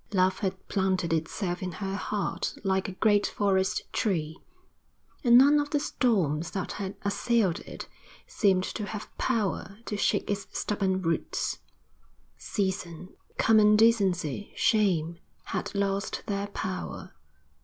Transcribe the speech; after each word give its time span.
Love 0.13 0.39
had 0.39 0.67
planted 0.67 1.13
itself 1.13 1.61
in 1.61 1.73
her 1.73 1.93
heart 1.95 2.55
like 2.63 2.89
a 2.89 2.93
great 2.93 3.27
forest 3.27 3.83
tree, 3.93 4.39
and 5.23 5.37
none 5.37 5.59
of 5.59 5.69
the 5.69 5.79
storms 5.79 6.49
that 6.49 6.71
had 6.71 6.95
assailed 7.03 7.59
it 7.67 7.87
seemed 8.25 8.63
to 8.63 8.87
have 8.87 9.15
power 9.19 9.77
to 9.85 9.95
shake 9.95 10.27
its 10.27 10.47
stubborn 10.51 11.03
roots. 11.03 11.59
Season, 12.35 13.09
common 13.37 13.75
decency, 13.75 14.51
shame, 14.55 15.19
had 15.43 15.75
lost 15.75 16.23
their 16.25 16.47
power. 16.47 17.11